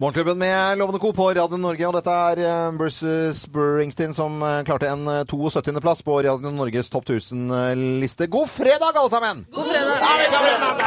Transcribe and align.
Morgenklubben 0.00 0.38
med 0.38 0.78
Lovende 0.78 0.98
Co. 0.98 1.12
på 1.12 1.32
Radio 1.34 1.56
Norge, 1.60 1.84
og 1.84 1.92
dette 1.92 2.12
er 2.32 2.38
eh, 2.40 2.70
Bruce 2.72 3.10
Springsteen 3.36 4.14
som 4.16 4.38
eh, 4.40 4.62
klarte 4.64 4.88
en 4.88 5.02
eh, 5.04 5.26
72.-plass 5.28 6.00
på 6.06 6.14
Radio 6.24 6.52
Norges 6.56 6.88
topp 6.88 7.10
1000-liste. 7.12 8.30
God 8.32 8.48
fredag, 8.48 8.96
alle 8.96 9.10
sammen! 9.12 9.44
God 9.52 9.68
fredag! 9.68 10.00
Ja, 10.00 10.14
vi 10.22 10.30
tar 10.32 10.46
fredag! 10.46 10.80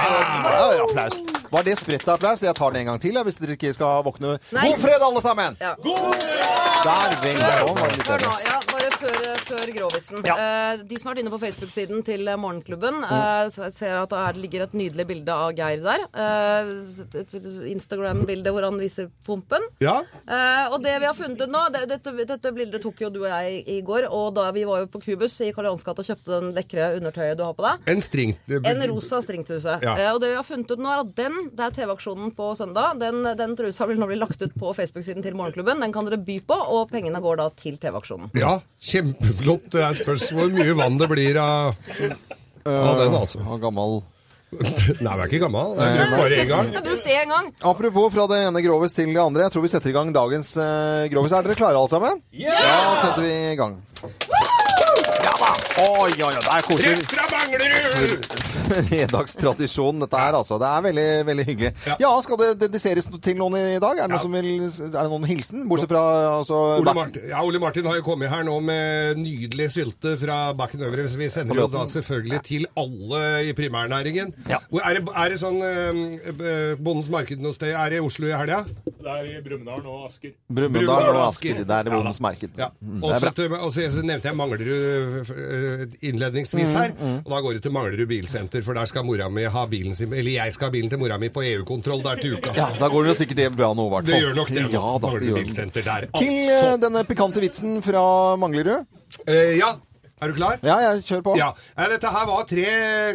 Ja, 0.49 0.84
applaus. 0.88 1.45
Var 1.54 1.70
det 1.70 1.77
spredt 1.77 2.09
applaus? 2.09 2.41
Jeg 2.41 2.57
tar 2.57 2.73
det 2.73 2.81
en 2.81 2.90
gang 2.90 3.05
til, 3.05 3.21
hvis 3.30 3.38
dere 3.38 3.54
ikke 3.54 3.77
skal 3.77 4.02
våkne. 4.09 4.40
Nei. 4.49 4.66
God 4.71 4.81
fredag, 4.88 5.07
alle 5.12 5.26
sammen! 5.30 5.62
Ja. 5.62 5.76
Der, 5.77 7.18
vel 7.21 7.41
sånn. 7.45 7.82
Var 7.84 7.93
det 7.93 8.02
litt 8.02 8.62
Ja, 9.03 9.09
bare 9.09 9.35
før, 9.43 9.43
før 9.48 9.71
grovisen. 9.75 10.23
Ja. 10.27 10.35
Eh, 10.38 10.84
de 10.88 10.98
som 10.99 11.09
har 11.09 11.16
vært 11.16 11.23
inne 11.23 11.34
på 11.34 11.39
Facebook-siden 11.41 12.03
til 12.07 12.27
eh, 12.27 12.39
Morgenklubben, 12.39 13.02
eh, 13.03 13.70
ser 13.76 13.98
at 13.99 14.13
det 14.13 14.41
ligger 14.41 14.66
et 14.66 14.76
nydelig 14.77 15.05
bilde 15.09 15.35
av 15.35 15.53
Geir 15.57 15.84
der. 15.84 16.05
Eh, 16.13 17.71
Instagram-bilde 17.73 18.53
hvor 18.53 18.67
han 18.67 18.79
viser 18.79 19.09
pumpen. 19.27 19.66
Ja. 19.84 19.99
Eh, 20.23 20.71
og 20.71 20.79
det 20.84 20.95
vi 21.02 21.09
har 21.09 21.17
funnet 21.17 21.41
ut 21.43 21.52
nå 21.52 21.66
det, 21.73 21.85
dette, 21.91 22.13
dette 22.23 22.53
bildet 22.55 22.84
tok 22.84 23.03
jo 23.03 23.12
du 23.13 23.21
og 23.23 23.29
jeg 23.31 23.63
i, 23.67 23.79
går. 23.85 24.07
Og 24.12 24.34
da 24.38 24.49
vi 24.55 24.66
var 24.70 24.84
jo 24.84 24.91
på 24.93 25.04
Cubus 25.04 25.40
i 25.43 25.51
Karl 25.55 25.70
Johans 25.70 25.85
gate 25.85 26.04
og 26.04 26.09
kjøpte 26.12 26.34
den 26.38 26.54
lekre 26.55 26.91
undertøyet 26.99 27.40
du 27.40 27.45
har 27.45 27.57
på 27.57 27.68
deg. 27.68 27.87
En 27.93 28.04
string... 28.05 28.35
En 28.63 28.84
rosa 28.90 29.21
stringtruse. 29.26 29.79
Ja. 29.84 29.98
Eh, 29.98 30.12
og 30.13 30.21
det 30.24 30.34
vi 30.34 30.40
har 30.40 30.48
funnet 30.48 30.71
ut 30.71 30.81
nå, 30.81 30.91
er 30.93 31.04
at 31.04 31.13
den, 31.20 31.40
det 31.54 31.68
er 31.68 31.77
TV-aksjonen 31.81 32.34
på 32.37 32.54
søndag, 32.59 32.99
den, 33.01 33.24
den 33.40 33.57
trusa 33.59 33.87
vil 33.90 33.99
nå 33.99 34.07
bli 34.09 34.20
lagt 34.21 34.41
ut 34.41 34.55
på 34.59 34.74
Facebook-siden 34.77 35.26
til 35.26 35.37
Morgenklubben. 35.40 35.84
Den 35.84 35.96
kan 35.96 36.07
dere 36.07 36.21
by 36.24 36.40
på, 36.48 36.57
og 36.77 36.87
pengene 36.93 37.21
går 37.24 37.41
da 37.41 37.49
til 37.59 37.77
TV-aksjonen. 37.81 38.31
Ja, 38.40 38.57
kjempeflott. 38.94 39.70
Det 39.74 39.84
er 39.84 39.99
spørs 39.99 40.30
hvor 40.34 40.49
mye 40.54 40.80
vann 40.80 40.98
det 41.02 41.10
blir 41.12 41.40
av, 41.41 41.77
av 42.63 43.04
den, 43.04 43.20
altså. 43.20 43.44
Av 43.44 43.62
gammel 43.63 44.02
Nei, 44.54 45.13
det 45.18 45.24
er 45.24 45.27
ikke 45.30 45.41
gammel. 45.48 45.74
Det 45.77 45.88
er 45.88 46.12
bare 46.13 46.38
én 46.38 46.49
gang. 46.49 46.68
Jeg 46.70 46.77
har 46.77 46.86
brukt 46.86 47.10
én 47.16 47.32
gang. 47.32 47.52
Apropos 47.74 48.14
fra 48.14 48.27
det 48.30 48.40
ene 48.48 48.64
grovis 48.66 48.96
til 48.98 49.10
det 49.10 49.21
andre. 49.24 49.48
Jeg 49.48 49.55
tror 49.55 49.66
vi 49.66 49.71
setter 49.74 49.90
i 49.90 49.96
gang 49.96 50.14
dagens 50.14 50.54
uh, 50.60 51.10
grovis. 51.14 51.34
Er 51.34 51.48
dere 51.48 51.58
klare 51.58 51.80
alle 51.80 51.90
sammen? 51.90 52.21
Ja! 52.38 52.60
Da 52.62 52.96
setter 53.02 53.26
vi 53.26 53.34
i 53.54 53.58
gang. 53.60 53.80
Ja 55.21 55.33
da! 55.37 55.51
Oi, 55.83 56.11
oi, 56.17 56.25
oi, 56.25 56.33
det 56.39 56.53
er 56.53 56.65
koselig. 56.65 56.93
Rett 56.97 57.11
fra 57.11 57.25
Manglerud! 57.33 58.25
Fredagstradisjon, 58.73 59.99
dette 60.03 60.21
her, 60.21 60.37
altså. 60.39 60.57
Det 60.61 60.69
er 60.69 60.85
veldig, 60.87 61.07
veldig 61.27 61.45
hyggelig. 61.47 61.71
Ja, 62.01 62.09
skal 62.25 62.39
det 62.41 62.49
dediseres 62.63 63.07
til 63.11 63.37
noen 63.37 63.57
i 63.59 63.81
dag? 63.84 63.99
Er 63.99 64.07
det, 64.07 64.16
noen 64.16 64.23
som 64.23 64.38
vil, 64.38 64.50
er 64.88 64.95
det 64.95 65.06
noen 65.11 65.28
hilsen? 65.29 65.66
Bortsett 65.69 65.91
fra 65.94 66.03
altså, 66.31 66.61
Ole 66.79 66.95
Martin, 66.97 67.28
ja, 67.29 67.44
Ole 67.45 67.61
Martin 67.61 67.89
har 67.89 68.00
jo 68.00 68.06
kommet 68.07 68.31
her 68.34 68.45
nå 68.47 68.57
med 68.66 69.22
nydelig 69.22 69.69
sylte 69.75 70.16
fra 70.22 70.39
Bakken 70.57 70.85
Øvre. 70.88 71.07
Så 71.11 71.19
vi 71.19 71.29
sender 71.34 71.61
jo 71.61 71.69
da 71.73 71.85
selvfølgelig 71.91 72.41
til 72.47 72.67
alle 72.79 73.23
i 73.50 73.56
primærnæringen. 73.57 74.34
Ja. 74.50 74.61
Er, 74.81 75.00
det, 75.00 75.06
er 75.13 75.34
det 75.34 75.41
sånn 75.41 75.61
eh, 75.67 76.03
eh, 76.34 76.73
Bondens 76.79 77.11
marked 77.13 77.44
noe 77.44 77.56
sted? 77.56 77.75
Er 77.75 77.94
det 77.94 78.01
i 78.01 78.06
Oslo 78.06 78.29
i 78.31 78.35
helga? 78.35 78.63
Det 79.03 79.12
er 79.12 79.25
i 79.28 79.41
Brumunddal 79.44 79.88
og 79.91 80.06
Asker. 80.07 80.31
Brumunddal 80.47 81.09
og 81.12 81.18
Asker. 81.28 81.51
Asker. 81.53 81.66
Det 81.68 81.75
er 81.78 81.84
det 81.90 81.91
Ja 81.91 82.19
da. 82.22 82.23
marked. 82.23 82.50
Ja. 82.57 82.68
Mm, 82.81 83.03
Og 83.03 83.13
så 83.19 83.31
til- 83.35 83.51
nevnte 84.07 84.29
jeg 84.29 84.35
Manglerud 84.40 85.31
eh, 85.34 85.84
innledningsvis 86.09 86.72
her. 86.78 86.94
Og 87.25 87.29
da 87.34 87.41
går 87.44 87.53
du 87.53 87.59
til 87.66 87.72
Manglerud 87.75 88.07
bilsenter, 88.07 88.63
for 88.63 88.74
der 88.79 88.85
skal 88.90 89.03
mora 89.03 89.29
mi 89.29 89.44
ha 89.44 89.66
bilen 89.68 89.94
sin 89.96 90.13
Eller 90.13 90.31
jeg 90.40 90.53
skal 90.53 90.68
ha 90.69 90.72
bilen 90.72 90.90
til 90.90 91.00
mora 91.00 91.18
mi 91.19 91.29
på 91.29 91.44
EU-kontroll 91.44 92.02
der 92.03 92.16
til 92.22 92.38
uka. 92.38 92.53
Ja, 92.56 92.69
da 92.80 92.88
går 92.90 93.03
det 93.12 93.18
sikkert 93.19 93.38
det 93.44 93.50
bra 93.58 93.74
nå, 93.74 93.88
i 93.88 93.90
hvert 93.96 94.06
Det 94.06 94.22
gjør 94.24 94.36
nok 94.36 94.47
det. 94.56 94.68
Ja, 94.72 94.80
da, 94.80 94.94
det 94.96 95.02
Manglerud 95.08 95.30
gjør 95.30 95.41
bilsenter 95.44 95.81
der. 95.90 96.08
Til 96.18 96.28
eh, 96.28 96.53
Altså. 96.64 96.78
denne 96.88 97.03
pikante 97.06 97.41
vitsen 97.44 97.81
fra 97.84 98.35
Manglerud. 98.40 98.85
Uh, 99.28 99.58
ja. 99.59 99.75
Er 100.23 100.31
du 100.31 100.38
klar? 100.38 100.59
Ja, 100.63 100.78
jeg 100.88 101.03
kjør 101.07 101.23
på. 101.25 101.34
Ja, 101.39 101.50
eh, 101.75 101.89
Dette 101.91 102.11
her 102.13 102.28
var 102.29 102.45
tre 102.47 102.67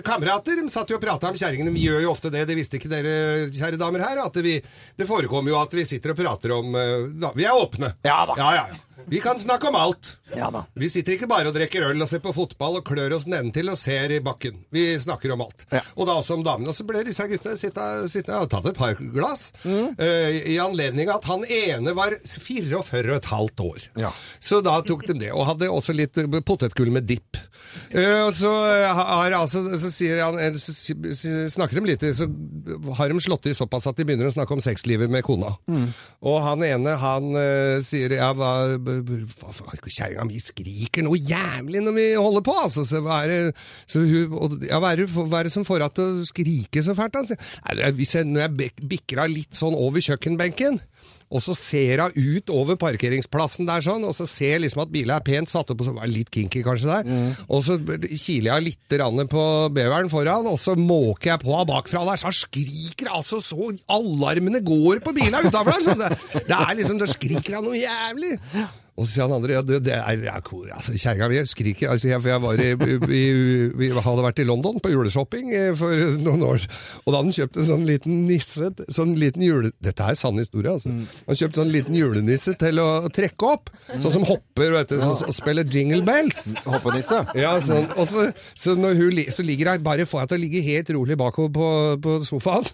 kamerater. 0.04 0.60
De 0.60 0.72
satt 0.72 0.90
jo 0.92 0.98
og 0.98 1.04
prata 1.04 1.30
om 1.32 1.38
kjerringene. 1.38 1.72
Vi 1.72 1.86
gjør 1.86 2.04
jo 2.04 2.12
ofte 2.12 2.32
det, 2.34 2.44
det 2.50 2.56
visste 2.58 2.76
ikke 2.80 2.90
dere, 2.92 3.48
kjære 3.54 3.80
damer 3.80 4.04
her. 4.04 4.20
At 4.26 4.36
vi, 4.44 4.58
det 4.98 5.08
forekommer 5.08 5.54
jo 5.54 5.60
at 5.62 5.78
vi 5.78 5.86
sitter 5.88 6.12
og 6.12 6.20
prater 6.20 6.54
om 6.58 6.76
eh, 6.76 7.08
da, 7.22 7.32
Vi 7.38 7.48
er 7.48 7.56
åpne. 7.56 7.94
Ja 8.06 8.20
da. 8.28 8.36
Ja, 8.40 8.50
ja, 8.60 8.66
ja. 8.74 8.84
Vi 9.06 9.20
kan 9.22 9.38
snakke 9.38 9.68
om 9.70 9.76
alt. 9.78 10.16
Ja 10.34 10.50
da. 10.52 10.64
Vi 10.74 10.88
sitter 10.90 11.14
ikke 11.14 11.28
bare 11.30 11.48
og 11.48 11.54
drikker 11.56 11.86
øl 11.90 12.02
og 12.02 12.08
ser 12.10 12.20
på 12.24 12.32
fotball 12.34 12.80
og 12.80 12.84
klør 12.88 13.14
oss 13.16 13.26
nedentil 13.30 13.70
og 13.72 13.78
ser 13.78 14.10
i 14.12 14.18
bakken. 14.24 14.58
Vi 14.74 14.82
snakker 15.00 15.32
om 15.32 15.44
alt. 15.46 15.64
Ja. 15.72 15.80
Og 15.96 16.08
da 16.08 16.16
også 16.18 16.34
om 16.38 16.42
damene. 16.44 16.68
Og 16.72 16.76
så 16.76 16.84
ble 16.88 17.04
disse 17.06 17.24
guttene 17.30 17.56
sitte, 17.60 17.86
sitte 18.10 18.34
og 18.36 18.50
tatt 18.52 18.66
et 18.72 18.76
par 18.78 18.94
glass 18.98 19.52
Mm. 19.64 19.94
uh, 19.98 20.30
i 20.50 20.56
anledning 20.60 21.08
av 21.10 21.18
at 21.20 21.24
han 21.30 21.44
ene 21.44 21.92
var 21.96 22.14
44 22.24 23.10
og 23.12 23.16
et 23.16 23.28
halvt 23.30 23.60
år. 23.64 23.86
Ja. 24.00 24.10
Så 24.40 24.60
da 24.64 24.76
tok 24.86 25.06
de 25.08 25.14
det, 25.20 25.30
og 25.32 25.46
hadde 25.48 25.68
også 25.70 25.94
litt 25.96 26.18
potetgull 26.46 26.90
med 26.94 27.06
dipp. 27.08 27.38
Uh, 27.94 28.28
og 28.28 28.32
så, 28.36 28.50
eh, 28.70 28.92
har, 28.98 29.32
altså, 29.36 29.62
så, 29.78 29.90
han, 30.22 30.38
snakker 31.50 31.78
de 31.80 31.86
litt, 31.92 32.04
så 32.16 32.26
har 32.98 33.08
de 33.12 33.20
slått 33.22 33.46
i 33.50 33.54
såpass 33.56 33.86
at 33.90 33.96
de 33.98 34.06
begynner 34.08 34.28
å 34.30 34.34
snakke 34.34 34.56
om 34.56 34.62
sexlivet 34.64 35.10
med 35.12 35.24
kona. 35.26 35.54
Og 36.22 36.38
han 36.44 36.62
ene, 36.66 36.94
han 37.00 37.30
uh, 37.36 37.78
sier 37.84 38.14
ja, 38.16 38.30
hva- 38.36 38.78
Kjerringa 38.88 40.26
mi 40.28 40.40
skriker 40.42 41.06
noe 41.06 41.20
jævlig 41.20 41.82
når 41.84 41.96
vi 41.96 42.06
holder 42.16 42.44
på, 42.46 42.56
altså. 42.64 42.84
Så 42.88 43.02
hva 43.04 43.22
er 43.24 43.32
det, 43.32 43.40
så 43.88 44.02
hun, 44.04 44.36
og, 44.36 44.58
ja, 44.66 44.80
hva, 44.82 44.92
er 44.92 45.04
det, 45.04 45.08
hva 45.14 45.40
er 45.40 45.48
det 45.48 45.54
som 45.54 45.66
får 45.68 45.84
henne 45.84 45.96
til 45.98 46.08
å 46.22 46.28
skrike 46.28 46.84
så 46.84 46.96
fælt? 46.98 47.18
Altså? 47.22 47.38
hvis 47.98 48.14
jeg, 48.18 48.28
når 48.28 48.46
jeg 48.46 48.72
bikker 48.94 49.24
av 49.24 49.32
litt 49.32 49.58
sånn 49.58 49.76
over 49.78 50.04
kjøkkenbenken, 50.04 50.80
og 51.28 51.42
så 51.44 51.52
ser 51.56 52.00
hun 52.00 52.14
ut 52.16 52.50
over 52.54 52.78
parkeringsplassen 52.80 53.68
der 53.68 53.82
sånn, 53.84 54.06
og 54.08 54.14
så 54.16 54.24
ser 54.28 54.54
jeg 54.54 54.62
liksom 54.64 54.84
at 54.86 54.92
bilen 54.94 55.12
er 55.12 55.24
pent 55.26 55.50
satt 55.52 55.68
opp, 55.74 55.82
og 55.82 55.90
så 55.90 55.92
var 55.98 56.08
litt 56.08 56.30
kinky 56.32 56.62
kanskje 56.64 56.88
der. 56.88 57.36
Og 57.52 57.60
så 57.66 57.76
kiler 57.82 58.48
jeg 58.54 58.64
litt 58.64 58.96
på 59.28 59.44
beveren 59.76 60.08
foran, 60.08 60.48
og 60.48 60.56
så 60.62 60.72
måker 60.78 61.34
jeg 61.34 61.42
på 61.44 61.52
henne 61.52 61.68
bakfra 61.68 62.06
der, 62.08 62.20
så 62.22 62.30
han 62.30 62.38
skriker 62.38 63.12
altså 63.12 63.42
så 63.44 63.74
alarmene 63.92 64.64
går 64.64 65.04
på 65.04 65.12
bilen 65.20 65.36
utenfor 65.44 65.74
der. 65.74 65.84
Så 65.84 65.96
det, 66.00 66.12
det 66.48 66.56
er 66.56 66.76
liksom, 66.80 67.02
det 67.02 67.12
skriker 67.12 67.58
han 67.58 67.68
noe 67.68 67.76
jævlig. 67.76 68.38
Og 68.98 69.06
så 69.06 69.12
sier 69.12 69.28
han 69.28 69.36
andre 69.36 69.54
ja, 69.54 69.62
det, 69.62 69.78
det 69.86 69.94
er, 69.94 70.22
ja, 70.26 70.38
altså, 70.40 70.94
Kjerringa 70.98 71.28
mi 71.30 71.38
skriker 71.46 71.92
altså, 71.92 72.08
jeg, 72.10 72.22
For 72.24 72.32
jeg 72.32 72.42
var 72.42 72.62
i, 72.62 72.70
i, 73.14 73.24
vi 73.78 73.90
hadde 73.94 74.24
vært 74.24 74.42
i 74.42 74.46
London 74.48 74.80
på 74.82 74.90
juleshopping 74.90 75.52
eh, 75.54 75.70
for 75.78 76.18
noen 76.18 76.42
år 76.48 76.64
Og 77.04 77.12
da 77.12 77.20
hadde 77.20 77.22
han 77.28 77.36
kjøpt 77.36 77.60
en 77.60 77.68
sånn 77.68 77.84
liten 77.86 78.24
nisse 78.28 78.72
Sånn 78.94 79.14
liten 79.20 79.44
jule... 79.46 79.70
Dette 79.84 80.08
er 80.10 80.18
sann 80.18 80.38
historie, 80.40 80.72
altså. 80.72 80.90
Han 81.28 81.38
kjøpte 81.38 81.60
sånn 81.60 81.70
liten 81.72 81.96
julenisse 81.96 82.54
til 82.58 82.80
å 82.82 82.88
trekke 83.14 83.48
opp. 83.48 83.70
Sånn 84.02 84.14
som 84.16 84.26
hopper 84.26 84.74
vet 84.74 84.90
du, 84.90 84.96
sånn, 85.02 85.28
og 85.28 85.34
spiller 85.36 85.68
jingle 85.70 86.00
bells. 86.06 86.40
Hoppenisse. 86.66 87.20
Ja, 87.38 87.52
sånn. 87.64 87.88
Og 87.98 88.08
så, 88.10 88.28
så, 88.58 88.74
når 88.78 88.98
hun, 88.98 89.22
så 89.34 89.44
ligger 89.46 89.72
hun 89.74 89.86
bare 89.86 90.06
får 90.08 90.24
jeg 90.24 90.30
til 90.32 90.38
å 90.38 90.42
ligge 90.44 90.64
helt 90.66 90.92
rolig 90.96 91.18
bakover 91.20 91.52
på, 91.54 91.70
på 92.04 92.18
sofaen. 92.26 92.68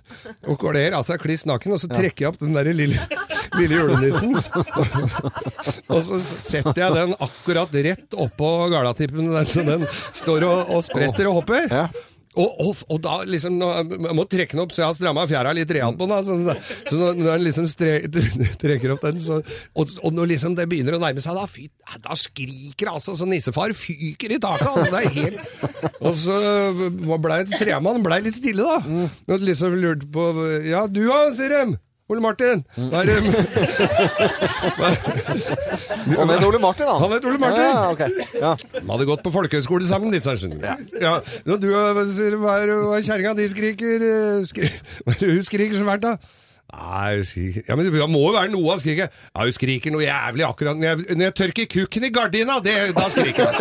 Og 0.48 0.58
kler 0.60 0.96
av 0.96 1.06
seg 1.08 1.22
kliss 1.22 1.46
naken, 1.50 1.76
og 1.76 1.82
så 1.82 1.90
trekker 1.92 2.26
jeg 2.26 2.32
opp 2.32 2.40
den 2.42 2.56
der 2.56 2.72
lille, 2.74 3.00
lille 3.59 3.82
julenissen. 3.82 4.34
og 5.88 6.00
så 6.06 6.19
setter 6.22 6.82
jeg 6.84 6.97
den 6.98 7.15
akkurat 7.19 7.78
rett 7.88 8.19
oppå 8.26 8.50
galatippen, 8.72 9.31
så 9.47 9.65
den 9.66 9.87
står 10.16 10.48
og, 10.48 10.75
og 10.75 10.84
spretter 10.87 11.31
og 11.31 11.41
hopper. 11.42 11.70
Ja. 11.70 11.87
Og, 12.34 12.50
og, 12.59 12.81
og 12.91 12.98
da 13.04 13.20
liksom 13.31 13.60
Jeg 13.62 14.14
må 14.19 14.25
trekke 14.26 14.56
den 14.56 14.62
opp, 14.64 14.72
så 14.75 14.82
jeg 14.82 14.88
har 14.88 14.97
stramma 14.98 15.22
fjæra 15.31 15.53
litt 15.54 15.70
real 15.70 15.94
på 15.94 16.09
den. 16.10 16.14
da, 16.48 16.56
Så, 16.88 16.97
når, 16.98 17.20
når 17.20 17.28
den 17.28 17.44
liksom 17.47 17.69
stre, 17.70 17.93
trekker 18.62 18.94
opp 18.97 19.04
den, 19.06 19.20
så 19.22 19.38
Og, 19.38 19.94
og 20.03 20.16
når 20.16 20.32
liksom 20.32 20.56
det 20.59 20.66
begynner 20.70 20.98
å 20.98 21.03
nærme 21.03 21.22
seg, 21.22 21.38
da, 21.38 21.47
fy, 21.47 21.69
da 22.03 22.19
skriker 22.19 22.91
altså 22.91 23.14
så 23.19 23.28
nissefar 23.31 23.75
fyker 23.78 24.34
i 24.34 24.40
taket. 24.43 24.67
altså 24.67 24.90
det 24.90 25.05
er 25.05 25.14
helt 25.20 26.00
Og 26.00 26.19
så 26.19 26.40
blei 27.23 27.40
tremann 27.55 28.02
ble 28.05 28.20
litt 28.26 28.40
stille, 28.40 28.67
da. 28.67 29.06
Og 29.31 29.46
liksom 29.46 29.78
lurte 29.78 30.11
på 30.11 30.28
Ja, 30.67 30.88
du 30.90 31.05
da, 31.06 31.23
sier 31.34 31.55
de. 31.55 31.78
Ole 32.12 32.20
Martin. 32.20 32.60
Hva 32.76 33.00
er 33.00 33.06
det 33.08 33.16
Og 36.20 36.26
med 36.28 36.42
Ole 36.44 36.60
Martin, 36.60 36.84
da. 36.84 36.98
Han 37.00 37.08
het 37.14 37.24
Ole 37.24 37.38
Martin. 37.40 37.64
Ja, 37.64 37.88
okay. 37.92 38.10
Ja. 38.36 38.52
De 38.74 38.82
hadde 38.90 39.06
gått 39.08 39.22
på 39.24 39.30
folkehøyskole 39.32 39.86
sammen, 39.88 40.12
disse. 40.12 40.28
her. 40.28 40.36
Ja. 41.00 41.14
Når 41.48 41.56
du 41.62 41.68
sier 42.12 42.36
hva 42.36 42.60
er 42.60 42.68
er 42.74 43.00
kjerringa 43.06 43.32
di 43.38 43.48
skriker 43.48 44.04
eh, 44.04 44.44
skri, 44.44 44.68
hun 45.22 45.40
skriker 45.48 45.76
så 45.80 45.84
fælt, 45.88 46.04
da? 46.04 46.12
Nei, 46.74 47.14
hun 47.16 47.24
skriker 47.28 47.62
Ja, 47.68 47.74
men 47.78 47.84
det 47.88 48.08
må 48.10 48.20
jo 48.26 48.32
være 48.36 48.52
noe 48.52 48.72
av 48.76 48.80
skriket. 48.84 49.08
Ja, 49.32 49.40
hun 49.48 49.54
skriker 49.56 49.90
noe 49.96 50.04
jævlig 50.04 50.44
akkurat 50.50 50.76
når 50.76 50.86
jeg, 50.90 50.96
når 51.16 51.24
jeg 51.30 51.34
tørker 51.40 51.64
kukken 51.78 52.04
i 52.04 52.12
gardina, 52.12 52.60
det, 52.60 52.92
da 53.00 53.08
skriker 53.16 53.48
hun. 53.48 53.56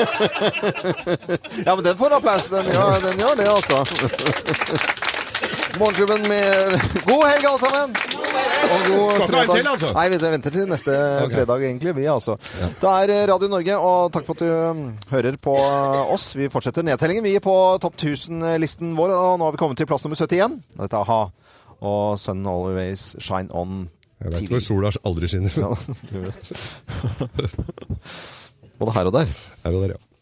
ja, 1.67 1.71
men 1.71 1.83
den 1.87 1.95
får 2.03 2.11
applaus. 2.19 2.51
Den 2.51 2.67
gjør, 2.75 2.99
den 3.07 3.15
gjør 3.23 3.35
det, 3.39 3.47
altså. 3.55 3.79
Morgenklubben 5.79 6.27
med 6.29 6.75
God 7.07 7.23
helg, 7.27 7.45
alle 7.49 7.59
sammen! 7.61 7.95
Og 8.63 8.83
god 8.87 9.23
fredag. 9.27 9.65
altså? 9.71 9.89
Nei, 9.95 10.05
vi 10.13 10.19
venter 10.21 10.53
til 10.53 10.67
neste 10.69 10.97
fredag, 11.33 11.65
egentlig. 11.67 11.95
Vi, 11.97 12.05
altså. 12.09 12.37
Det 12.81 12.91
er 12.91 13.25
Radio 13.31 13.49
Norge, 13.51 13.77
og 13.77 14.11
takk 14.13 14.27
for 14.27 14.37
at 14.37 14.43
du 14.43 14.51
um, 14.51 14.83
hører 15.11 15.37
på 15.41 15.55
oss. 16.13 16.31
Vi 16.37 16.49
fortsetter 16.53 16.85
nedtellingen. 16.85 17.25
Vi 17.25 17.35
er 17.39 17.43
på 17.43 17.55
topp 17.83 17.97
1000-listen 17.97 18.93
vår, 18.99 19.15
og 19.17 19.39
nå 19.41 19.49
har 19.49 19.57
vi 19.57 19.61
kommet 19.63 19.81
til 19.81 19.89
plass 19.89 20.05
nummer 20.05 20.19
71. 20.19 20.61
Dette 20.79 21.01
er 21.01 21.09
Ha. 21.09 21.19
Og 21.83 22.19
Sun 22.21 22.45
Always 22.47 23.09
Shine 23.19 23.51
On 23.51 23.83
TV. 23.83 23.91
Jeg 24.23 24.31
vet 24.31 24.39
TV. 24.39 24.53
hvor 24.53 24.63
sola 24.63 24.91
aldri 25.03 25.27
skinner. 25.27 25.51
Både 28.79 28.91
her 28.95 29.09
og 29.09 29.13
der. 29.17 29.27
Her 29.65 29.75
og 29.75 29.81
der, 29.83 29.95
ja. 29.97 30.12